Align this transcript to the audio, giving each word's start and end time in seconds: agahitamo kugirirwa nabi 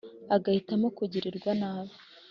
agahitamo 0.35 0.87
kugirirwa 0.97 1.51
nabi 1.61 1.93